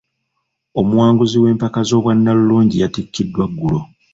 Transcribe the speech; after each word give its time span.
Omuwanguzi 0.79 1.37
w'empaka 1.43 1.79
z'obwannalulungi 1.87 2.75
yatikkiddwa 2.83 3.45
ggulo. 3.51 3.79